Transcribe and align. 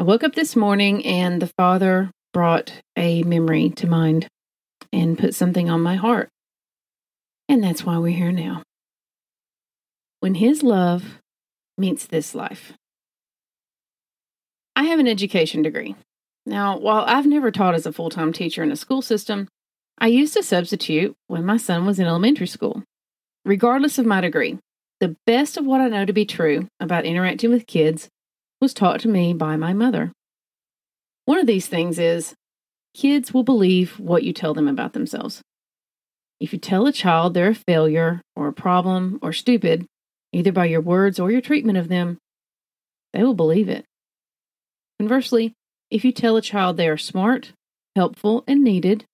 I 0.00 0.04
woke 0.04 0.22
up 0.22 0.36
this 0.36 0.54
morning 0.54 1.04
and 1.04 1.42
the 1.42 1.48
Father 1.58 2.12
brought 2.32 2.72
a 2.96 3.24
memory 3.24 3.70
to 3.70 3.88
mind 3.88 4.28
and 4.92 5.18
put 5.18 5.34
something 5.34 5.68
on 5.68 5.80
my 5.80 5.96
heart. 5.96 6.28
And 7.48 7.64
that's 7.64 7.84
why 7.84 7.98
we're 7.98 8.16
here 8.16 8.30
now. 8.30 8.62
When 10.20 10.36
His 10.36 10.62
love 10.62 11.18
meets 11.76 12.06
this 12.06 12.32
life. 12.32 12.74
I 14.76 14.84
have 14.84 15.00
an 15.00 15.08
education 15.08 15.62
degree. 15.62 15.96
Now, 16.46 16.78
while 16.78 17.04
I've 17.04 17.26
never 17.26 17.50
taught 17.50 17.74
as 17.74 17.84
a 17.84 17.92
full 17.92 18.08
time 18.08 18.32
teacher 18.32 18.62
in 18.62 18.70
a 18.70 18.76
school 18.76 19.02
system, 19.02 19.48
I 19.98 20.06
used 20.06 20.34
to 20.34 20.44
substitute 20.44 21.16
when 21.26 21.44
my 21.44 21.56
son 21.56 21.86
was 21.86 21.98
in 21.98 22.06
elementary 22.06 22.46
school. 22.46 22.84
Regardless 23.44 23.98
of 23.98 24.06
my 24.06 24.20
degree, 24.20 24.58
the 25.00 25.16
best 25.26 25.56
of 25.56 25.66
what 25.66 25.80
I 25.80 25.88
know 25.88 26.04
to 26.04 26.12
be 26.12 26.24
true 26.24 26.68
about 26.78 27.04
interacting 27.04 27.50
with 27.50 27.66
kids 27.66 28.08
was 28.60 28.74
taught 28.74 29.00
to 29.00 29.08
me 29.08 29.32
by 29.32 29.56
my 29.56 29.72
mother. 29.72 30.12
One 31.24 31.38
of 31.38 31.46
these 31.46 31.66
things 31.66 31.98
is 31.98 32.34
kids 32.94 33.32
will 33.32 33.44
believe 33.44 33.98
what 34.00 34.22
you 34.22 34.32
tell 34.32 34.54
them 34.54 34.66
about 34.66 34.92
themselves. 34.92 35.42
If 36.40 36.52
you 36.52 36.58
tell 36.58 36.86
a 36.86 36.92
child 36.92 37.34
they're 37.34 37.48
a 37.48 37.54
failure 37.54 38.22
or 38.34 38.48
a 38.48 38.52
problem 38.52 39.18
or 39.22 39.32
stupid, 39.32 39.86
either 40.32 40.52
by 40.52 40.66
your 40.66 40.80
words 40.80 41.18
or 41.18 41.30
your 41.30 41.40
treatment 41.40 41.78
of 41.78 41.88
them, 41.88 42.18
they 43.12 43.22
will 43.22 43.34
believe 43.34 43.68
it. 43.68 43.84
Conversely, 44.98 45.52
if 45.90 46.04
you 46.04 46.12
tell 46.12 46.36
a 46.36 46.42
child 46.42 46.76
they 46.76 46.88
are 46.88 46.96
smart, 46.96 47.52
helpful, 47.96 48.44
and 48.46 48.62
needed, 48.62 49.04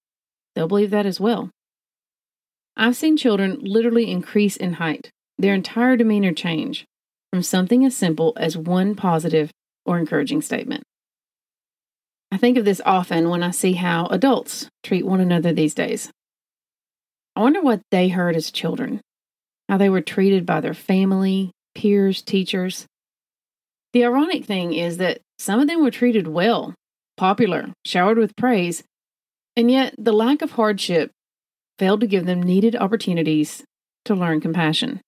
they'll 0.54 0.68
believe 0.68 0.90
that 0.90 1.06
as 1.06 1.20
well. 1.20 1.50
I've 2.76 2.96
seen 2.96 3.16
children 3.16 3.58
literally 3.60 4.10
increase 4.10 4.56
in 4.56 4.74
height, 4.74 5.10
their 5.38 5.54
entire 5.54 5.96
demeanor 5.96 6.32
change, 6.32 6.84
from 7.34 7.42
something 7.42 7.84
as 7.84 7.96
simple 7.96 8.32
as 8.36 8.56
one 8.56 8.94
positive 8.94 9.50
or 9.84 9.98
encouraging 9.98 10.40
statement. 10.40 10.84
I 12.30 12.36
think 12.36 12.56
of 12.56 12.64
this 12.64 12.80
often 12.86 13.28
when 13.28 13.42
I 13.42 13.50
see 13.50 13.72
how 13.72 14.06
adults 14.06 14.68
treat 14.84 15.04
one 15.04 15.18
another 15.18 15.52
these 15.52 15.74
days. 15.74 16.12
I 17.34 17.40
wonder 17.40 17.60
what 17.60 17.80
they 17.90 18.06
heard 18.06 18.36
as 18.36 18.52
children, 18.52 19.00
how 19.68 19.78
they 19.78 19.90
were 19.90 20.00
treated 20.00 20.46
by 20.46 20.60
their 20.60 20.74
family, 20.74 21.50
peers, 21.74 22.22
teachers. 22.22 22.86
The 23.94 24.04
ironic 24.04 24.44
thing 24.44 24.72
is 24.72 24.98
that 24.98 25.20
some 25.36 25.58
of 25.58 25.66
them 25.66 25.82
were 25.82 25.90
treated 25.90 26.28
well, 26.28 26.72
popular, 27.16 27.72
showered 27.84 28.16
with 28.16 28.36
praise, 28.36 28.84
and 29.56 29.72
yet 29.72 29.92
the 29.98 30.12
lack 30.12 30.40
of 30.40 30.52
hardship 30.52 31.10
failed 31.80 32.02
to 32.02 32.06
give 32.06 32.26
them 32.26 32.40
needed 32.40 32.76
opportunities 32.76 33.64
to 34.04 34.14
learn 34.14 34.40
compassion. 34.40 35.00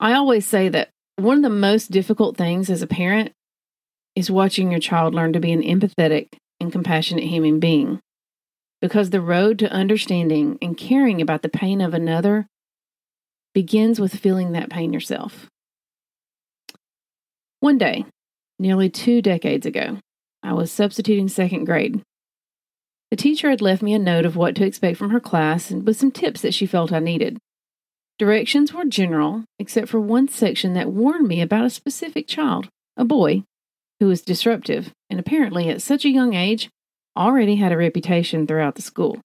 I 0.00 0.14
always 0.14 0.46
say 0.46 0.70
that 0.70 0.88
one 1.16 1.36
of 1.36 1.42
the 1.42 1.50
most 1.50 1.90
difficult 1.90 2.36
things 2.36 2.68
as 2.70 2.82
a 2.82 2.86
parent 2.86 3.32
is 4.16 4.30
watching 4.30 4.70
your 4.70 4.80
child 4.80 5.14
learn 5.14 5.32
to 5.32 5.40
be 5.40 5.52
an 5.52 5.62
empathetic 5.62 6.28
and 6.60 6.72
compassionate 6.72 7.24
human 7.24 7.60
being. 7.60 8.00
Because 8.80 9.10
the 9.10 9.20
road 9.20 9.58
to 9.60 9.72
understanding 9.72 10.58
and 10.60 10.76
caring 10.76 11.20
about 11.20 11.42
the 11.42 11.48
pain 11.48 11.80
of 11.80 11.94
another 11.94 12.46
begins 13.54 14.00
with 14.00 14.16
feeling 14.18 14.52
that 14.52 14.70
pain 14.70 14.92
yourself. 14.92 15.46
One 17.60 17.78
day, 17.78 18.04
nearly 18.58 18.90
two 18.90 19.22
decades 19.22 19.64
ago, 19.64 19.98
I 20.42 20.52
was 20.52 20.70
substituting 20.70 21.28
second 21.28 21.64
grade. 21.64 22.02
The 23.10 23.16
teacher 23.16 23.48
had 23.48 23.62
left 23.62 23.82
me 23.82 23.94
a 23.94 23.98
note 23.98 24.26
of 24.26 24.36
what 24.36 24.54
to 24.56 24.66
expect 24.66 24.98
from 24.98 25.10
her 25.10 25.20
class 25.20 25.70
and 25.70 25.86
with 25.86 25.96
some 25.96 26.10
tips 26.10 26.42
that 26.42 26.52
she 26.52 26.66
felt 26.66 26.92
I 26.92 26.98
needed. 26.98 27.38
Directions 28.18 28.72
were 28.72 28.84
general, 28.84 29.44
except 29.58 29.88
for 29.88 30.00
one 30.00 30.28
section 30.28 30.74
that 30.74 30.92
warned 30.92 31.26
me 31.26 31.40
about 31.40 31.64
a 31.64 31.70
specific 31.70 32.28
child, 32.28 32.68
a 32.96 33.04
boy, 33.04 33.42
who 33.98 34.06
was 34.06 34.22
disruptive 34.22 34.92
and 35.10 35.18
apparently 35.18 35.68
at 35.68 35.82
such 35.82 36.04
a 36.04 36.10
young 36.10 36.34
age 36.34 36.70
already 37.16 37.56
had 37.56 37.72
a 37.72 37.76
reputation 37.76 38.46
throughout 38.46 38.74
the 38.74 38.82
school. 38.82 39.20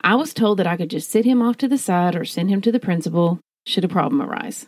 I 0.00 0.14
was 0.14 0.34
told 0.34 0.58
that 0.58 0.66
I 0.66 0.76
could 0.76 0.90
just 0.90 1.10
sit 1.10 1.24
him 1.24 1.42
off 1.42 1.56
to 1.58 1.68
the 1.68 1.78
side 1.78 2.14
or 2.16 2.24
send 2.24 2.50
him 2.50 2.60
to 2.62 2.72
the 2.72 2.80
principal 2.80 3.40
should 3.66 3.84
a 3.84 3.88
problem 3.88 4.22
arise. 4.22 4.66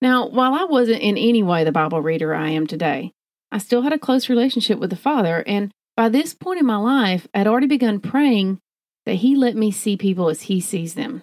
Now, 0.00 0.28
while 0.28 0.54
I 0.54 0.64
wasn't 0.64 1.02
in 1.02 1.16
any 1.16 1.42
way 1.42 1.64
the 1.64 1.72
Bible 1.72 2.00
reader 2.00 2.34
I 2.34 2.50
am 2.50 2.66
today, 2.66 3.12
I 3.50 3.58
still 3.58 3.82
had 3.82 3.92
a 3.92 3.98
close 3.98 4.28
relationship 4.28 4.78
with 4.78 4.90
the 4.90 4.96
Father, 4.96 5.42
and 5.46 5.70
by 5.96 6.08
this 6.08 6.34
point 6.34 6.60
in 6.60 6.66
my 6.66 6.76
life, 6.76 7.26
I'd 7.32 7.46
already 7.46 7.66
begun 7.66 8.00
praying 8.00 8.58
that 9.06 9.14
He 9.14 9.34
let 9.34 9.56
me 9.56 9.70
see 9.70 9.96
people 9.96 10.28
as 10.28 10.42
He 10.42 10.60
sees 10.60 10.94
them, 10.94 11.22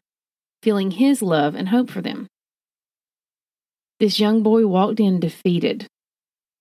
feeling 0.63 0.91
his 0.91 1.21
love 1.21 1.55
and 1.55 1.69
hope 1.69 1.89
for 1.89 2.01
them. 2.01 2.27
This 3.99 4.19
young 4.19 4.41
boy 4.41 4.65
walked 4.65 4.99
in 4.99 5.19
defeated, 5.19 5.87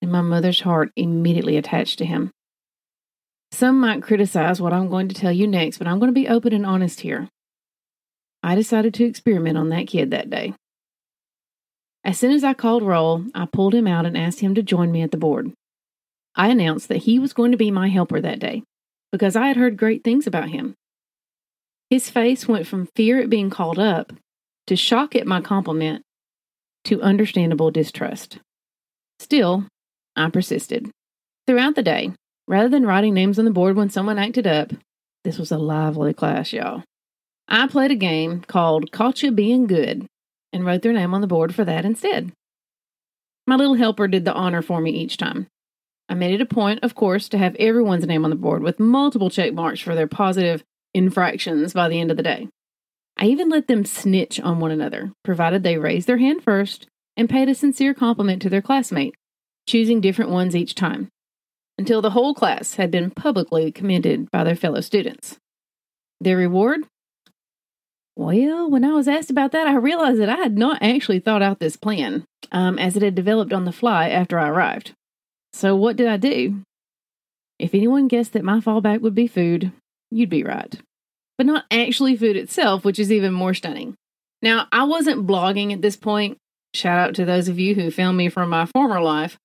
and 0.01 0.11
my 0.11 0.21
mother's 0.21 0.61
heart 0.61 0.91
immediately 0.95 1.55
attached 1.57 1.97
to 1.99 2.05
him. 2.05 2.29
Some 3.51 3.79
might 3.79 4.03
criticize 4.03 4.59
what 4.59 4.73
I'm 4.73 4.89
going 4.89 5.07
to 5.07 5.15
tell 5.15 5.31
you 5.31 5.47
next, 5.47 5.77
but 5.77 5.87
I'm 5.87 5.99
going 5.99 6.09
to 6.09 6.13
be 6.13 6.27
open 6.27 6.53
and 6.53 6.65
honest 6.65 6.99
here. 6.99 7.29
I 8.43 8.55
decided 8.55 8.93
to 8.95 9.05
experiment 9.05 9.57
on 9.57 9.69
that 9.69 9.87
kid 9.87 10.11
that 10.11 10.29
day. 10.29 10.53
As 12.03 12.19
soon 12.19 12.31
as 12.31 12.43
I 12.43 12.53
called 12.53 12.83
roll, 12.83 13.23
I 13.33 13.45
pulled 13.45 13.73
him 13.73 13.87
out 13.87 14.05
and 14.05 14.17
asked 14.17 14.41
him 14.41 14.53
to 14.55 14.61
join 14.61 14.91
me 14.91 15.01
at 15.01 15.11
the 15.11 15.17
board. 15.17 15.53
I 16.35 16.49
announced 16.49 16.89
that 16.89 17.03
he 17.03 17.19
was 17.19 17.31
going 17.31 17.51
to 17.51 17.57
be 17.57 17.71
my 17.71 17.87
helper 17.87 18.19
that 18.19 18.39
day 18.39 18.63
because 19.11 19.37
I 19.37 19.47
had 19.47 19.55
heard 19.55 19.77
great 19.77 20.03
things 20.03 20.27
about 20.27 20.49
him. 20.49 20.75
His 21.93 22.09
face 22.09 22.47
went 22.47 22.65
from 22.65 22.89
fear 22.95 23.21
at 23.21 23.29
being 23.29 23.51
called 23.51 23.77
up 23.77 24.13
to 24.65 24.75
shock 24.75 25.15
at 25.15 25.27
my 25.27 25.41
compliment 25.41 26.01
to 26.85 26.99
understandable 27.03 27.69
distrust. 27.69 28.39
Still, 29.19 29.67
I 30.15 30.31
persisted. 30.31 30.89
Throughout 31.45 31.75
the 31.75 31.83
day, 31.83 32.13
rather 32.47 32.67
than 32.67 32.87
writing 32.87 33.13
names 33.13 33.37
on 33.37 33.45
the 33.45 33.51
board 33.51 33.75
when 33.75 33.91
someone 33.91 34.17
acted 34.17 34.47
up, 34.47 34.71
this 35.23 35.37
was 35.37 35.51
a 35.51 35.59
lively 35.59 36.15
class, 36.15 36.51
y'all. 36.51 36.81
I 37.47 37.67
played 37.67 37.91
a 37.91 37.95
game 37.95 38.41
called 38.41 38.91
Caught 38.91 39.21
You 39.21 39.31
Being 39.31 39.67
Good 39.67 40.07
and 40.51 40.65
wrote 40.65 40.81
their 40.81 40.93
name 40.93 41.13
on 41.13 41.21
the 41.21 41.27
board 41.27 41.53
for 41.53 41.63
that 41.63 41.85
instead. 41.85 42.31
My 43.45 43.55
little 43.55 43.75
helper 43.75 44.07
did 44.07 44.25
the 44.25 44.33
honor 44.33 44.63
for 44.63 44.81
me 44.81 44.89
each 44.89 45.17
time. 45.17 45.45
I 46.09 46.15
made 46.15 46.33
it 46.33 46.41
a 46.41 46.47
point, 46.47 46.79
of 46.81 46.95
course, 46.95 47.29
to 47.29 47.37
have 47.37 47.55
everyone's 47.57 48.07
name 48.07 48.23
on 48.23 48.31
the 48.31 48.35
board 48.35 48.63
with 48.63 48.79
multiple 48.79 49.29
check 49.29 49.53
marks 49.53 49.79
for 49.79 49.93
their 49.93 50.07
positive 50.07 50.63
infractions 50.93 51.73
by 51.73 51.89
the 51.89 51.99
end 51.99 52.11
of 52.11 52.17
the 52.17 52.23
day. 52.23 52.47
I 53.17 53.25
even 53.25 53.49
let 53.49 53.67
them 53.67 53.85
snitch 53.85 54.39
on 54.39 54.59
one 54.59 54.71
another, 54.71 55.11
provided 55.23 55.63
they 55.63 55.77
raised 55.77 56.07
their 56.07 56.17
hand 56.17 56.43
first 56.43 56.87
and 57.15 57.29
paid 57.29 57.49
a 57.49 57.55
sincere 57.55 57.93
compliment 57.93 58.41
to 58.41 58.49
their 58.49 58.61
classmate, 58.61 59.13
choosing 59.67 60.01
different 60.01 60.31
ones 60.31 60.55
each 60.55 60.75
time, 60.75 61.09
until 61.77 62.01
the 62.01 62.11
whole 62.11 62.33
class 62.33 62.75
had 62.75 62.89
been 62.89 63.11
publicly 63.11 63.71
commended 63.71 64.29
by 64.31 64.43
their 64.43 64.55
fellow 64.55 64.81
students. 64.81 65.37
Their 66.19 66.37
reward? 66.37 66.81
Well, 68.15 68.69
when 68.69 68.85
I 68.85 68.93
was 68.93 69.07
asked 69.07 69.31
about 69.31 69.51
that, 69.51 69.67
I 69.67 69.75
realized 69.75 70.19
that 70.19 70.29
I 70.29 70.35
had 70.35 70.57
not 70.57 70.81
actually 70.81 71.19
thought 71.19 71.41
out 71.41 71.59
this 71.59 71.75
plan, 71.75 72.25
um, 72.51 72.77
as 72.77 72.95
it 72.95 73.03
had 73.03 73.15
developed 73.15 73.53
on 73.53 73.65
the 73.65 73.71
fly 73.71 74.09
after 74.09 74.39
I 74.39 74.49
arrived. 74.49 74.93
So, 75.51 75.75
what 75.75 75.95
did 75.95 76.07
I 76.07 76.17
do? 76.17 76.61
If 77.59 77.73
anyone 77.73 78.07
guessed 78.07 78.33
that 78.33 78.43
my 78.43 78.59
fallback 78.59 79.01
would 79.01 79.15
be 79.15 79.27
food, 79.27 79.71
you'd 80.13 80.29
be 80.29 80.43
right. 80.43 80.79
But 81.37 81.47
not 81.47 81.65
actually 81.71 82.15
food 82.15 82.37
itself, 82.37 82.85
which 82.85 82.99
is 82.99 83.11
even 83.11 83.33
more 83.33 83.53
stunning. 83.53 83.95
Now, 84.41 84.67
I 84.71 84.83
wasn't 84.83 85.25
blogging 85.25 85.73
at 85.73 85.81
this 85.81 85.95
point. 85.95 86.37
Shout 86.73 86.99
out 86.99 87.15
to 87.15 87.25
those 87.25 87.47
of 87.47 87.59
you 87.59 87.75
who 87.75 87.91
found 87.91 88.17
me 88.17 88.29
from 88.29 88.49
my 88.49 88.65
former 88.65 89.01
life. 89.01 89.37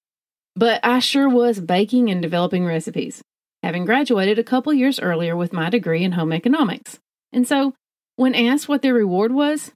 But 0.56 0.80
I 0.82 0.98
sure 0.98 1.28
was 1.28 1.60
baking 1.60 2.10
and 2.10 2.20
developing 2.20 2.66
recipes, 2.66 3.22
having 3.62 3.84
graduated 3.84 4.38
a 4.38 4.44
couple 4.44 4.74
years 4.74 4.98
earlier 4.98 5.36
with 5.36 5.52
my 5.52 5.70
degree 5.70 6.02
in 6.02 6.12
home 6.12 6.32
economics. 6.32 6.98
And 7.32 7.46
so, 7.46 7.74
when 8.16 8.34
asked 8.34 8.68
what 8.68 8.82
their 8.82 8.94
reward 8.94 9.30
was, 9.30 9.70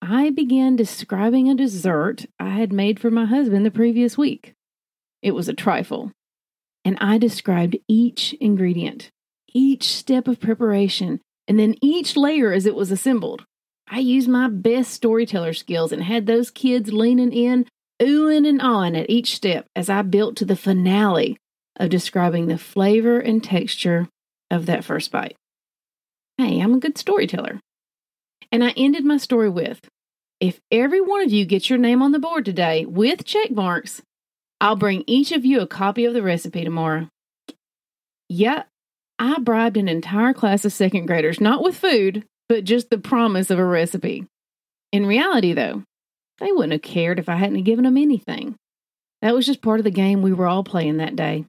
I 0.00 0.30
began 0.30 0.74
describing 0.74 1.48
a 1.48 1.54
dessert 1.54 2.26
I 2.40 2.50
had 2.50 2.72
made 2.72 2.98
for 2.98 3.12
my 3.12 3.26
husband 3.26 3.64
the 3.64 3.70
previous 3.70 4.18
week. 4.18 4.54
It 5.22 5.30
was 5.30 5.48
a 5.48 5.54
trifle, 5.54 6.10
and 6.84 6.98
I 7.00 7.18
described 7.18 7.76
each 7.86 8.34
ingredient 8.40 9.10
each 9.54 9.84
step 9.84 10.28
of 10.28 10.40
preparation 10.40 11.20
and 11.48 11.58
then 11.58 11.74
each 11.80 12.16
layer 12.16 12.52
as 12.52 12.66
it 12.66 12.74
was 12.74 12.90
assembled. 12.90 13.44
I 13.88 13.98
used 13.98 14.28
my 14.28 14.48
best 14.48 14.92
storyteller 14.92 15.52
skills 15.52 15.92
and 15.92 16.02
had 16.02 16.26
those 16.26 16.50
kids 16.50 16.92
leaning 16.92 17.32
in, 17.32 17.66
oohing 18.00 18.48
and 18.48 18.60
ahhing 18.60 18.98
at 18.98 19.10
each 19.10 19.34
step 19.34 19.66
as 19.76 19.90
I 19.90 20.02
built 20.02 20.36
to 20.36 20.44
the 20.44 20.56
finale 20.56 21.36
of 21.76 21.90
describing 21.90 22.46
the 22.46 22.58
flavor 22.58 23.18
and 23.18 23.42
texture 23.42 24.08
of 24.50 24.66
that 24.66 24.84
first 24.84 25.10
bite. 25.10 25.36
Hey, 26.38 26.60
I'm 26.60 26.74
a 26.74 26.78
good 26.78 26.96
storyteller. 26.96 27.60
And 28.50 28.62
I 28.64 28.70
ended 28.76 29.04
my 29.04 29.16
story 29.16 29.48
with 29.48 29.80
if 30.40 30.60
every 30.70 31.00
one 31.00 31.22
of 31.22 31.32
you 31.32 31.44
gets 31.44 31.70
your 31.70 31.78
name 31.78 32.02
on 32.02 32.12
the 32.12 32.18
board 32.18 32.44
today 32.44 32.84
with 32.84 33.24
check 33.24 33.50
marks, 33.50 34.02
I'll 34.60 34.76
bring 34.76 35.04
each 35.06 35.32
of 35.32 35.44
you 35.44 35.60
a 35.60 35.66
copy 35.66 36.04
of 36.04 36.14
the 36.14 36.22
recipe 36.22 36.64
tomorrow. 36.64 37.08
Yeah, 38.28 38.64
I 39.18 39.38
bribed 39.38 39.76
an 39.76 39.88
entire 39.88 40.34
class 40.34 40.64
of 40.64 40.72
second 40.72 41.06
graders, 41.06 41.40
not 41.40 41.62
with 41.62 41.76
food, 41.76 42.24
but 42.48 42.64
just 42.64 42.90
the 42.90 42.98
promise 42.98 43.50
of 43.50 43.58
a 43.58 43.64
recipe. 43.64 44.26
In 44.90 45.06
reality, 45.06 45.52
though, 45.52 45.84
they 46.38 46.52
wouldn't 46.52 46.72
have 46.72 46.82
cared 46.82 47.18
if 47.18 47.28
I 47.28 47.36
hadn't 47.36 47.62
given 47.62 47.84
them 47.84 47.96
anything. 47.96 48.56
That 49.22 49.34
was 49.34 49.46
just 49.46 49.62
part 49.62 49.80
of 49.80 49.84
the 49.84 49.90
game 49.90 50.22
we 50.22 50.32
were 50.32 50.48
all 50.48 50.64
playing 50.64 50.96
that 50.96 51.16
day. 51.16 51.44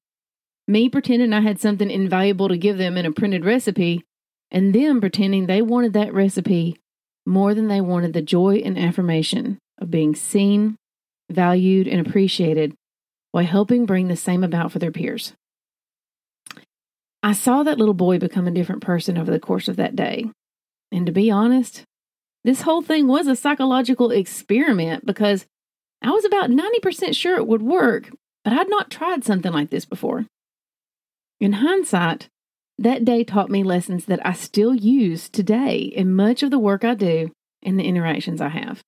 Me 0.68 0.88
pretending 0.88 1.34
I 1.34 1.42
had 1.42 1.60
something 1.60 1.90
invaluable 1.90 2.48
to 2.48 2.58
give 2.58 2.78
them 2.78 2.98
in 2.98 3.06
a 3.06 3.12
printed 3.12 3.44
recipe, 3.44 4.04
and 4.52 4.74
them 4.74 5.02
pretending 5.02 5.48
they 5.48 5.62
wanted 5.62 5.94
that 5.94 6.14
recipe 6.14 6.78
more 7.26 7.54
than 7.54 7.68
they 7.68 7.82
wanted 7.82 8.14
the 8.14 8.22
joy 8.22 8.62
and 8.64 8.78
affirmation 8.78 9.58
of 9.80 9.90
being 9.90 10.16
seen, 10.16 10.78
valued, 11.30 11.88
and 11.88 12.06
appreciated 12.06 12.76
while 13.32 13.44
helping 13.44 13.86
bring 13.86 14.08
the 14.08 14.16
same 14.16 14.44
about 14.44 14.72
for 14.72 14.80
their 14.80 14.92
peers. 14.92 15.34
I 17.24 17.32
saw 17.32 17.64
that 17.64 17.78
little 17.78 17.94
boy 17.94 18.20
become 18.20 18.48
a 18.48 18.52
different 18.52 18.82
person 18.82 19.18
over 19.18 19.32
the 19.32 19.40
course 19.40 19.70
of 19.70 19.78
that 19.78 19.96
day. 19.96 20.30
And 20.92 21.06
to 21.06 21.14
be 21.14 21.32
honest, 21.32 21.84
this 22.44 22.62
whole 22.62 22.82
thing 22.82 23.08
was 23.08 23.28
a 23.28 23.36
psychological 23.36 24.12
experiment 24.12 25.06
because 25.06 25.46
I 26.02 26.12
was 26.12 26.26
about 26.26 26.50
90% 26.50 27.16
sure 27.16 27.38
it 27.38 27.48
would 27.48 27.62
work, 27.62 28.12
but 28.44 28.52
I'd 28.52 28.70
not 28.70 28.92
tried 28.92 29.24
something 29.24 29.54
like 29.54 29.70
this 29.70 29.86
before. 29.86 30.26
In 31.40 31.54
hindsight, 31.54 32.28
that 32.78 33.06
day 33.06 33.24
taught 33.24 33.50
me 33.50 33.64
lessons 33.64 34.06
that 34.06 34.26
I 34.26 34.34
still 34.34 34.76
use 34.76 35.30
today 35.30 35.78
in 35.78 36.14
much 36.14 36.44
of 36.44 36.52
the 36.52 36.60
work 36.60 36.84
I 36.84 36.94
do 36.94 37.32
and 37.62 37.80
the 37.80 37.86
interactions 37.86 38.42
I 38.42 38.50
have. 38.50 38.82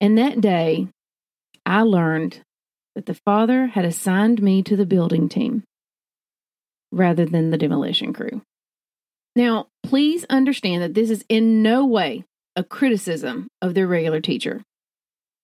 And 0.00 0.16
that 0.16 0.40
day, 0.40 0.88
I 1.66 1.82
learned 1.82 2.40
that 2.94 3.04
the 3.04 3.14
Father 3.26 3.66
had 3.66 3.84
assigned 3.84 4.42
me 4.42 4.62
to 4.62 4.76
the 4.76 4.86
building 4.86 5.28
team 5.28 5.64
rather 6.92 7.24
than 7.24 7.50
the 7.50 7.58
demolition 7.58 8.12
crew. 8.12 8.42
Now, 9.34 9.68
please 9.82 10.24
understand 10.28 10.82
that 10.82 10.94
this 10.94 11.10
is 11.10 11.24
in 11.28 11.62
no 11.62 11.86
way 11.86 12.24
a 12.54 12.62
criticism 12.62 13.48
of 13.62 13.74
their 13.74 13.86
regular 13.86 14.20
teacher. 14.20 14.62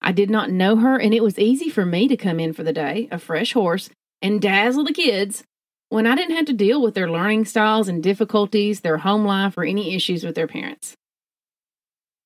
I 0.03 0.13
did 0.13 0.31
not 0.31 0.51
know 0.51 0.77
her, 0.77 0.99
and 0.99 1.13
it 1.13 1.23
was 1.23 1.39
easy 1.39 1.71
for 1.71 1.85
me 1.85 2.07
to 2.09 2.17
come 2.17 2.39
in 2.39 2.53
for 2.53 2.63
the 2.63 2.73
day, 2.73 3.09
a 3.11 3.19
fresh 3.19 3.55
horse, 3.55 3.91
and 4.23 4.41
dazzle 4.41 4.85
the 4.85 4.93
kids 4.93 5.43
when 5.89 6.07
I 6.07 6.15
didn't 6.15 6.37
have 6.37 6.47
to 6.47 6.53
deal 6.53 6.83
with 6.83 6.95
their 6.95 7.11
learning 7.11 7.47
styles 7.47 7.89
and 7.89 8.03
difficulties, 8.03 8.81
their 8.81 8.99
home 8.99 9.25
life, 9.25 9.57
or 9.57 9.65
any 9.65 9.95
issues 9.95 10.23
with 10.23 10.35
their 10.35 10.47
parents. 10.47 10.95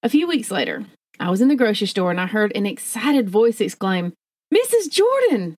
A 0.02 0.08
few 0.08 0.26
weeks 0.26 0.50
later, 0.50 0.84
I 1.20 1.30
was 1.30 1.40
in 1.40 1.48
the 1.48 1.56
grocery 1.56 1.86
store 1.86 2.10
and 2.10 2.20
I 2.20 2.26
heard 2.26 2.52
an 2.56 2.66
excited 2.66 3.30
voice 3.30 3.60
exclaim, 3.60 4.12
Mrs. 4.52 4.90
Jordan! 4.90 5.54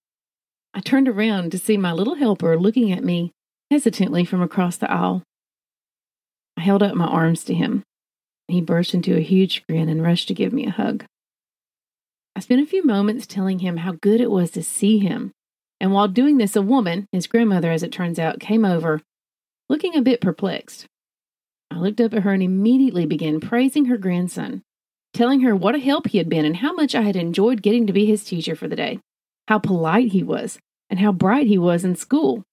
I 0.75 0.81
turned 0.81 1.09
around 1.09 1.51
to 1.53 1.59
see 1.59 1.77
my 1.79 1.93
little 1.93 2.17
helper 2.17 2.59
looking 2.59 2.93
at 2.93 3.03
me 3.03 3.33
hesitantly 3.75 4.25
from 4.25 4.41
across 4.41 4.77
the 4.77 4.89
aisle. 4.89 5.25
I 6.57 6.61
held 6.61 6.81
up 6.81 6.95
my 6.95 7.09
arms 7.09 7.43
to 7.45 7.55
him. 7.55 7.83
He 8.47 8.61
burst 8.61 8.95
into 8.95 9.17
a 9.17 9.21
huge 9.21 9.67
grin 9.67 9.89
and 9.89 10.01
rushed 10.01 10.29
to 10.29 10.35
give 10.35 10.53
me 10.53 10.65
a 10.65 10.71
hug. 10.71 11.05
I 12.37 12.41
spent 12.41 12.63
a 12.63 12.67
few 12.67 12.85
moments 12.85 13.27
telling 13.27 13.59
him 13.59 13.79
how 13.79 13.97
good 14.01 14.21
it 14.21 14.31
was 14.31 14.53
to 14.53 14.63
see 14.63 14.99
him. 15.01 15.33
And 15.81 15.93
while 15.93 16.07
doing 16.07 16.39
this, 16.39 16.55
a 16.55 16.63
woman, 16.63 17.09
his 17.11 17.27
grandmother 17.27 17.73
as 17.73 17.83
it 17.83 17.91
turns 17.91 18.21
out, 18.21 18.39
came 18.39 18.65
over, 18.65 19.01
looking 19.69 19.97
a 19.97 20.03
bit 20.03 20.21
perplexed. 20.21 20.87
I 21.69 21.79
looked 21.79 22.01
up 22.01 22.15
at 22.15 22.23
her 22.23 22.33
and 22.33 22.45
immediately 22.45 23.07
began 23.07 23.41
praising 23.41 23.87
her 23.87 23.97
grandson, 23.97 24.63
telling 25.13 25.41
her 25.41 25.57
what 25.57 25.75
a 25.75 25.81
help 25.81 26.07
he 26.07 26.19
had 26.19 26.29
been 26.29 26.45
and 26.45 26.59
how 26.59 26.73
much 26.75 26.95
I 26.95 27.03
had 27.03 27.17
enjoyed 27.17 27.61
getting 27.61 27.89
to 27.89 27.93
be 27.93 28.07
his 28.07 28.25
teacher 28.25 28.55
for 28.55 28.69
the 28.69 28.77
day, 28.77 29.01
how 29.49 29.59
polite 29.59 30.13
he 30.13 30.23
was, 30.23 30.61
and 30.89 31.01
how 31.01 31.11
bright 31.11 31.49
he 31.49 31.59
was 31.59 31.85
in 31.85 31.97
school. 31.97 32.45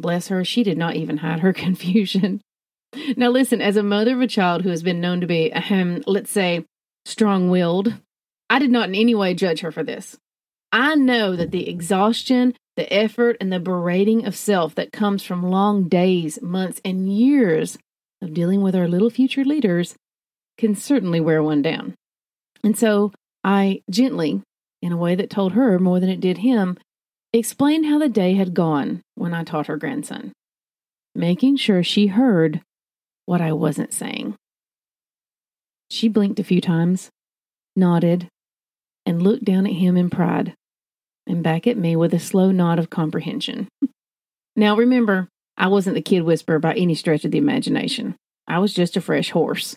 Bless 0.00 0.28
her, 0.28 0.44
she 0.44 0.62
did 0.62 0.78
not 0.78 0.96
even 0.96 1.18
hide 1.18 1.40
her 1.40 1.52
confusion. 1.66 2.40
Now, 3.16 3.28
listen, 3.28 3.60
as 3.60 3.76
a 3.76 3.82
mother 3.82 4.14
of 4.14 4.20
a 4.20 4.26
child 4.26 4.62
who 4.62 4.70
has 4.70 4.82
been 4.82 5.00
known 5.00 5.20
to 5.20 5.26
be, 5.26 5.52
ahem, 5.52 6.02
let's 6.06 6.30
say, 6.30 6.64
strong 7.04 7.50
willed, 7.50 7.94
I 8.48 8.58
did 8.58 8.70
not 8.70 8.88
in 8.88 8.94
any 8.96 9.14
way 9.14 9.34
judge 9.34 9.60
her 9.60 9.70
for 9.70 9.84
this. 9.84 10.18
I 10.72 10.96
know 10.96 11.36
that 11.36 11.50
the 11.50 11.68
exhaustion, 11.68 12.54
the 12.76 12.92
effort, 12.92 13.36
and 13.40 13.52
the 13.52 13.60
berating 13.60 14.26
of 14.26 14.36
self 14.36 14.74
that 14.74 14.92
comes 14.92 15.22
from 15.22 15.50
long 15.50 15.88
days, 15.88 16.40
months, 16.42 16.80
and 16.84 17.12
years 17.12 17.78
of 18.22 18.34
dealing 18.34 18.60
with 18.60 18.74
our 18.74 18.88
little 18.88 19.10
future 19.10 19.44
leaders 19.44 19.94
can 20.58 20.74
certainly 20.74 21.20
wear 21.20 21.42
one 21.42 21.62
down. 21.62 21.94
And 22.62 22.76
so 22.76 23.12
I 23.42 23.82
gently, 23.88 24.42
in 24.82 24.92
a 24.92 24.96
way 24.96 25.14
that 25.14 25.30
told 25.30 25.52
her 25.52 25.78
more 25.78 26.00
than 26.00 26.10
it 26.10 26.20
did 26.20 26.38
him, 26.38 26.76
explained 27.38 27.86
how 27.86 27.98
the 27.98 28.08
day 28.08 28.34
had 28.34 28.54
gone 28.54 29.02
when 29.14 29.32
I 29.32 29.44
taught 29.44 29.68
her 29.68 29.76
grandson, 29.76 30.32
making 31.14 31.56
sure 31.56 31.82
she 31.82 32.08
heard 32.08 32.60
what 33.26 33.40
I 33.40 33.52
wasn't 33.52 33.92
saying. 33.92 34.34
She 35.90 36.08
blinked 36.08 36.40
a 36.40 36.44
few 36.44 36.60
times, 36.60 37.10
nodded, 37.76 38.28
and 39.06 39.22
looked 39.22 39.44
down 39.44 39.66
at 39.66 39.74
him 39.74 39.96
in 39.96 40.10
pride, 40.10 40.54
and 41.26 41.42
back 41.42 41.66
at 41.66 41.76
me 41.76 41.96
with 41.96 42.14
a 42.14 42.18
slow 42.18 42.50
nod 42.50 42.78
of 42.78 42.90
comprehension. 42.90 43.68
now 44.56 44.76
remember, 44.76 45.28
I 45.56 45.68
wasn't 45.68 45.94
the 45.94 46.02
kid 46.02 46.22
whisperer 46.22 46.58
by 46.58 46.74
any 46.74 46.94
stretch 46.94 47.24
of 47.24 47.30
the 47.30 47.38
imagination. 47.38 48.16
I 48.48 48.58
was 48.58 48.74
just 48.74 48.96
a 48.96 49.00
fresh 49.00 49.30
horse. 49.30 49.76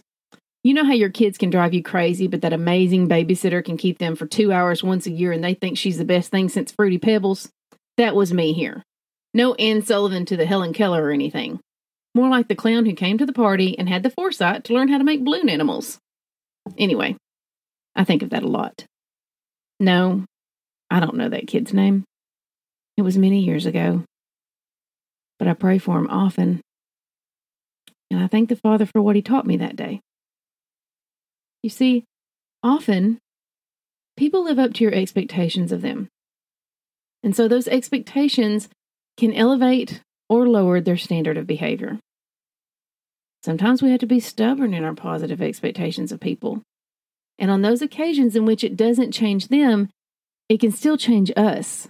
You 0.63 0.73
know 0.73 0.85
how 0.85 0.93
your 0.93 1.09
kids 1.09 1.37
can 1.37 1.49
drive 1.49 1.73
you 1.73 1.83
crazy, 1.83 2.27
but 2.27 2.41
that 2.41 2.53
amazing 2.53 3.09
babysitter 3.09 3.63
can 3.63 3.75
keep 3.75 3.97
them 3.99 4.15
for 4.15 4.25
two 4.25 4.53
hours 4.53 4.81
once 4.81 5.05
a 5.05 5.11
year 5.11 5.33
and 5.33 5.43
they 5.43 5.53
think 5.53 5.77
she's 5.77 5.97
the 5.97 6.05
best 6.05 6.31
thing 6.31 6.47
since 6.47 6.71
Fruity 6.71 6.97
Pebbles? 6.97 7.49
That 7.97 8.15
was 8.15 8.33
me 8.33 8.53
here. 8.53 8.81
No 9.33 9.55
Anne 9.55 9.81
Sullivan 9.81 10.25
to 10.25 10.37
the 10.37 10.45
Helen 10.45 10.71
Keller 10.71 11.03
or 11.03 11.11
anything. 11.11 11.59
More 12.15 12.29
like 12.29 12.47
the 12.47 12.55
clown 12.55 12.85
who 12.85 12.93
came 12.93 13.17
to 13.17 13.25
the 13.25 13.33
party 13.33 13.77
and 13.77 13.89
had 13.89 14.03
the 14.03 14.09
foresight 14.09 14.63
to 14.65 14.73
learn 14.73 14.87
how 14.87 14.99
to 14.99 15.03
make 15.03 15.25
balloon 15.25 15.49
animals. 15.49 15.99
Anyway, 16.77 17.17
I 17.93 18.05
think 18.05 18.21
of 18.21 18.29
that 18.29 18.43
a 18.43 18.47
lot. 18.47 18.85
No, 19.81 20.23
I 20.89 21.01
don't 21.01 21.15
know 21.15 21.27
that 21.27 21.47
kid's 21.47 21.73
name. 21.73 22.05
It 22.95 23.01
was 23.01 23.17
many 23.17 23.41
years 23.41 23.65
ago. 23.65 24.03
But 25.39 25.49
I 25.49 25.53
pray 25.55 25.77
for 25.77 25.97
him 25.97 26.07
often. 26.09 26.61
And 28.09 28.23
I 28.23 28.27
thank 28.27 28.47
the 28.47 28.55
Father 28.55 28.85
for 28.85 29.01
what 29.01 29.17
he 29.17 29.21
taught 29.21 29.45
me 29.45 29.57
that 29.57 29.75
day. 29.75 29.99
You 31.63 31.69
see, 31.69 32.03
often 32.61 33.19
people 34.17 34.43
live 34.43 34.59
up 34.59 34.73
to 34.73 34.83
your 34.83 34.93
expectations 34.93 35.71
of 35.71 35.81
them. 35.81 36.09
And 37.23 37.35
so 37.35 37.47
those 37.47 37.69
expectations 37.69 38.69
can 39.17 39.33
elevate 39.33 40.01
or 40.29 40.47
lower 40.47 40.81
their 40.81 40.97
standard 40.97 41.37
of 41.37 41.47
behavior. 41.47 41.99
Sometimes 43.43 43.81
we 43.81 43.91
have 43.91 43.99
to 44.01 44.05
be 44.05 44.19
stubborn 44.19 44.73
in 44.73 44.83
our 44.83 44.93
positive 44.93 45.41
expectations 45.41 46.11
of 46.11 46.19
people. 46.19 46.61
And 47.39 47.49
on 47.49 47.61
those 47.61 47.81
occasions 47.81 48.35
in 48.35 48.45
which 48.45 48.63
it 48.63 48.77
doesn't 48.77 49.11
change 49.11 49.47
them, 49.47 49.89
it 50.49 50.59
can 50.59 50.71
still 50.71 50.97
change 50.97 51.31
us, 51.35 51.87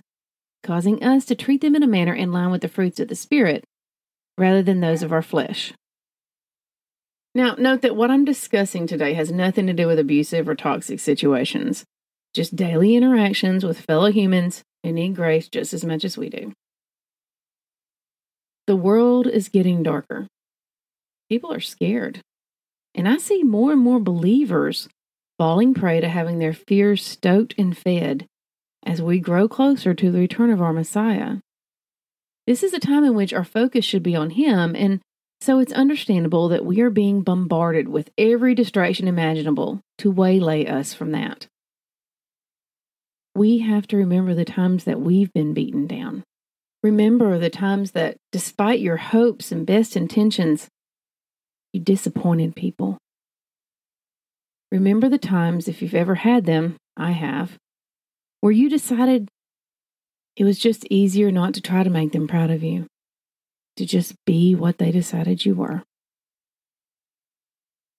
causing 0.63 1.03
us 1.03 1.25
to 1.25 1.35
treat 1.35 1.61
them 1.61 1.75
in 1.75 1.83
a 1.83 1.87
manner 1.87 2.13
in 2.13 2.31
line 2.31 2.51
with 2.51 2.61
the 2.61 2.67
fruits 2.67 2.99
of 2.99 3.07
the 3.07 3.15
Spirit 3.15 3.63
rather 4.37 4.63
than 4.63 4.79
those 4.79 5.03
of 5.03 5.11
our 5.11 5.21
flesh. 5.21 5.73
Now, 7.35 7.55
note 7.57 7.81
that 7.81 7.95
what 7.95 8.11
I'm 8.11 8.25
discussing 8.25 8.85
today 8.85 9.13
has 9.13 9.31
nothing 9.31 9.67
to 9.67 9.73
do 9.73 9.87
with 9.87 9.97
abusive 9.97 10.47
or 10.47 10.55
toxic 10.55 10.99
situations, 10.99 11.83
just 12.33 12.55
daily 12.55 12.95
interactions 12.95 13.63
with 13.63 13.81
fellow 13.81 14.11
humans 14.11 14.63
who 14.83 14.91
need 14.91 15.15
grace 15.15 15.47
just 15.47 15.73
as 15.73 15.83
much 15.83 16.03
as 16.03 16.17
we 16.17 16.29
do. 16.29 16.53
The 18.67 18.75
world 18.75 19.27
is 19.27 19.49
getting 19.49 19.83
darker. 19.83 20.27
People 21.27 21.51
are 21.51 21.59
scared. 21.59 22.21
And 22.95 23.09
I 23.09 23.17
see 23.17 23.43
more 23.43 23.71
and 23.71 23.81
more 23.81 23.99
believers 23.99 24.87
falling 25.39 25.73
prey 25.73 25.99
to 25.99 26.07
having 26.07 26.37
their 26.37 26.53
fears 26.53 27.03
stoked 27.03 27.55
and 27.57 27.75
fed 27.75 28.27
as 28.85 29.01
we 29.01 29.19
grow 29.19 29.47
closer 29.47 29.93
to 29.93 30.11
the 30.11 30.19
return 30.19 30.51
of 30.51 30.61
our 30.61 30.73
Messiah. 30.73 31.37
This 32.45 32.61
is 32.61 32.73
a 32.73 32.79
time 32.79 33.03
in 33.03 33.15
which 33.15 33.33
our 33.33 33.43
focus 33.43 33.85
should 33.85 34.03
be 34.03 34.15
on 34.15 34.31
Him, 34.31 34.75
and 34.75 35.01
so 35.43 35.59
it's 35.59 35.73
understandable 35.73 36.47
that 36.47 36.65
we 36.65 36.79
are 36.79 36.89
being 36.89 37.21
bombarded 37.21 37.89
with 37.89 38.09
every 38.17 38.55
distraction 38.55 39.09
imaginable 39.09 39.81
to 39.97 40.09
waylay 40.09 40.65
us 40.65 40.93
from 40.93 41.11
that. 41.11 41.47
We 43.35 43.59
have 43.59 43.85
to 43.87 43.97
remember 43.97 44.33
the 44.33 44.45
times 44.45 44.85
that 44.85 45.01
we've 45.01 45.33
been 45.33 45.53
beaten 45.53 45.85
down. 45.85 46.23
Remember 46.81 47.37
the 47.37 47.49
times 47.49 47.91
that, 47.91 48.15
despite 48.31 48.79
your 48.79 48.97
hopes 48.97 49.51
and 49.51 49.65
best 49.65 49.97
intentions, 49.97 50.69
you 51.73 51.81
disappointed 51.81 52.55
people. 52.55 52.97
Remember 54.71 55.09
the 55.09 55.17
times, 55.17 55.67
if 55.67 55.81
you've 55.81 55.93
ever 55.93 56.15
had 56.15 56.45
them, 56.45 56.77
I 56.95 57.11
have, 57.11 57.57
where 58.41 58.51
you 58.51 58.69
decided 58.69 59.29
It 60.35 60.45
was 60.45 60.57
just 60.57 60.85
easier 60.89 61.31
not 61.31 61.53
to 61.55 61.61
try 61.61 61.83
to 61.83 61.89
make 61.89 62.11
them 62.11 62.27
proud 62.27 62.49
of 62.49 62.63
you, 62.63 62.87
to 63.77 63.85
just 63.85 64.15
be 64.25 64.55
what 64.55 64.77
they 64.77 64.91
decided 64.91 65.45
you 65.45 65.55
were. 65.55 65.83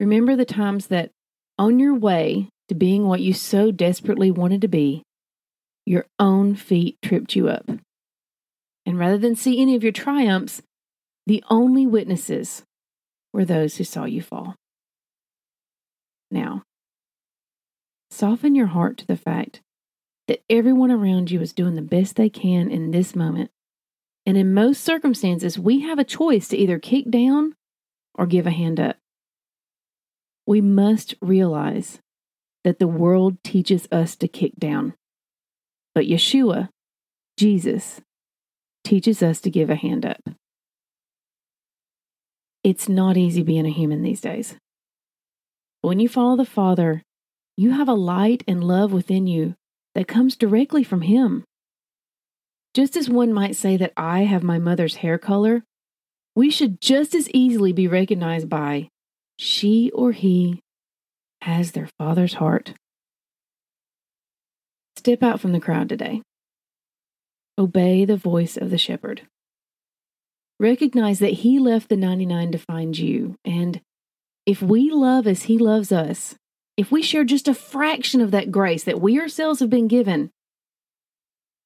Remember 0.01 0.37
the 0.37 0.45
times 0.45 0.89
that 0.89 1.11
on 1.59 1.79
your 1.79 1.95
way 1.95 2.49
to 2.69 2.75
being 2.75 3.07
what 3.07 3.21
you 3.21 3.33
so 3.33 3.71
desperately 3.71 4.31
wanted 4.31 4.61
to 4.63 4.69
be, 4.69 5.03
your 5.87 6.07
own 6.19 6.55
feet 6.55 6.99
tripped 7.03 7.37
you 7.37 7.49
up. 7.49 7.69
And 8.87 8.99
rather 8.99 9.19
than 9.19 9.37
see 9.37 9.61
any 9.61 9.77
of 9.77 9.83
your 9.83 9.93
triumphs, 9.93 10.63
the 11.27 11.43
only 11.49 11.87
witnesses 11.87 12.63
were 13.33 13.45
those 13.45 13.77
who 13.77 13.85
saw 13.85 14.05
you 14.05 14.23
fall. 14.23 14.55
Now, 16.31 16.63
soften 18.11 18.55
your 18.55 18.67
heart 18.67 18.99
to 18.99 19.07
the 19.07 19.17
fact 19.17 19.61
that 20.29 20.43
everyone 20.49 20.91
around 20.91 21.31
you 21.31 21.41
is 21.41 21.53
doing 21.53 21.75
the 21.75 21.83
best 21.83 22.17
they 22.17 22.29
can 22.29 22.71
in 22.71 22.91
this 22.91 23.15
moment. 23.15 23.51
And 24.27 24.37
in 24.37 24.55
most 24.55 24.83
circumstances, 24.83 25.59
we 25.59 25.81
have 25.81 25.99
a 25.99 26.05
choice 26.05 26.49
to 26.49 26.57
either 26.57 26.79
kick 26.79 27.11
down 27.11 27.55
or 28.15 28.27
give 28.27 28.47
a 28.47 28.51
hand 28.51 28.81
up. 28.81 28.97
We 30.47 30.61
must 30.61 31.15
realize 31.21 32.01
that 32.65 32.79
the 32.79 32.89
world 32.89 33.37
teaches 33.45 33.87
us 33.93 34.17
to 34.17 34.29
kick 34.29 34.57
down. 34.59 34.95
But 35.95 36.07
Yeshua, 36.07 36.71
Jesus, 37.37 38.01
teaches 38.83 39.23
us 39.23 39.41
to 39.43 39.51
give 39.51 39.71
a 39.71 39.75
hand 39.75 40.07
up. 40.07 40.21
It's 42.63 42.89
not 42.89 43.19
easy 43.19 43.43
being 43.43 43.67
a 43.67 43.71
human 43.71 44.03
these 44.03 44.23
days. 44.23 44.57
But 45.83 45.89
When 45.89 46.01
you 46.01 46.09
follow 46.09 46.37
the 46.37 46.47
Father, 46.47 47.03
you 47.57 47.73
have 47.73 47.89
a 47.89 47.95
light 47.95 48.43
and 48.49 48.65
love 48.65 48.93
within 48.93 49.27
you 49.27 49.55
that 49.95 50.09
comes 50.09 50.35
directly 50.35 50.83
from 50.83 51.03
Him. 51.03 51.45
Just 52.75 52.97
as 52.97 53.09
one 53.09 53.33
might 53.33 53.55
say 53.55 53.77
that 53.77 53.93
I 53.97 54.25
have 54.25 54.43
my 54.43 54.59
mother's 54.59 54.97
hair 54.97 55.17
color, 55.17 55.63
we 56.35 56.51
should 56.51 56.81
just 56.81 57.15
as 57.15 57.31
easily 57.31 57.73
be 57.73 57.87
recognized 57.87 58.49
by 58.49 58.89
she 59.39 59.91
or 59.93 60.11
he 60.13 60.61
has 61.43 61.73
their 61.73 61.89
Father's 61.99 62.35
heart. 62.35 62.75
Step 64.97 65.23
out 65.23 65.41
from 65.41 65.53
the 65.53 65.61
crowd 65.61 65.89
today. 65.89 66.23
Obey 67.57 68.05
the 68.05 68.17
voice 68.17 68.57
of 68.57 68.71
the 68.71 68.79
shepherd. 68.79 69.23
Recognize 70.59 71.21
that 71.21 71.35
he 71.35 71.59
left 71.59 71.89
the 71.89 71.97
99 71.97 72.53
to 72.53 72.59
find 72.59 72.99
you. 72.99 73.37
And 73.45 73.81
if 74.47 74.63
we 74.63 74.91
love 74.91 75.27
as 75.27 75.45
he 75.45 75.59
loves 75.59 75.93
us, 75.93 76.35
if 76.77 76.91
we 76.91 77.03
share 77.03 77.25
just 77.25 77.47
a 77.47 77.55
fraction 77.55 78.21
of 78.21 78.33
that 78.33 78.51
grace 78.51 78.85
that 78.85 79.01
we 79.01 79.21
ourselves 79.21 79.61
have 79.61 79.71
been 79.71 79.87
given, 79.89 80.31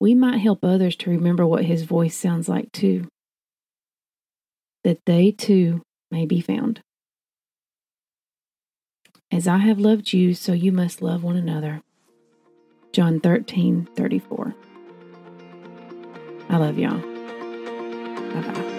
we 0.00 0.14
might 0.14 0.38
help 0.38 0.64
others 0.64 0.96
to 0.96 1.10
remember 1.10 1.46
what 1.46 1.64
his 1.64 1.82
voice 1.82 2.16
sounds 2.16 2.48
like 2.48 2.70
too. 2.72 3.08
That 4.84 4.98
they 5.06 5.32
too 5.32 5.82
may 6.10 6.24
be 6.24 6.40
found. 6.40 6.80
As 9.30 9.46
I 9.46 9.58
have 9.58 9.78
loved 9.78 10.12
you, 10.12 10.34
so 10.34 10.52
you 10.52 10.72
must 10.72 11.02
love 11.02 11.22
one 11.22 11.36
another. 11.36 11.82
John 12.92 13.20
13, 13.20 13.88
34. 13.94 14.54
I 16.48 16.56
love 16.56 16.78
y'all. 16.78 16.98
Bye 16.98 18.40
bye. 18.40 18.77